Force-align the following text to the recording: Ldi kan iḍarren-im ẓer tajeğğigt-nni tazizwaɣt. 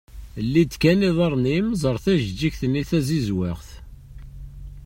Ldi 0.47 0.65
kan 0.81 0.99
iḍarren-im 1.09 1.67
ẓer 1.83 1.95
tajeğğigt-nni 2.03 2.83
tazizwaɣt. 2.89 3.69